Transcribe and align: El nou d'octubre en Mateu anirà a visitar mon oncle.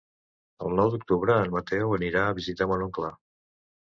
El 0.69 0.77
nou 0.77 0.87
d'octubre 0.95 1.35
en 1.41 1.53
Mateu 1.55 1.93
anirà 1.97 2.23
a 2.29 2.39
visitar 2.39 2.67
mon 2.73 2.87
oncle. 2.87 3.13